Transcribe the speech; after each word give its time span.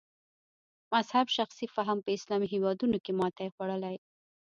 مذهب 0.93 1.25
شخصي 1.37 1.65
فهم 1.75 1.97
په 2.05 2.09
اسلامي 2.17 2.47
هېوادونو 2.53 2.97
کې 3.03 3.11
ماتې 3.19 3.45
خوړلې. 3.55 3.95